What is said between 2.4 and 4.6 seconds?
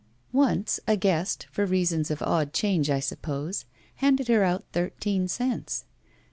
change, I suppose, handed her